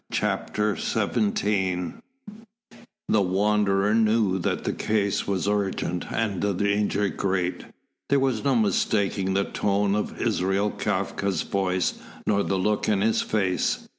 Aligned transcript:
CHAPTER 0.11 0.77
XVII 0.77 1.93
The 3.07 3.21
Wanderer 3.21 3.93
knew 3.93 4.39
that 4.39 4.63
the 4.63 4.73
case 4.73 5.27
was 5.27 5.47
urgent 5.47 6.07
and 6.11 6.41
the 6.41 6.53
danger 6.53 7.07
great. 7.07 7.65
There 8.09 8.19
was 8.19 8.43
no 8.43 8.55
mistaking 8.55 9.35
the 9.35 9.43
tone 9.43 9.93
of 9.93 10.19
Israel 10.19 10.71
Kafka's 10.71 11.43
voice 11.43 11.99
nor 12.25 12.41
the 12.41 12.57
look 12.57 12.89
in 12.89 13.01
his 13.01 13.21
face. 13.21 13.87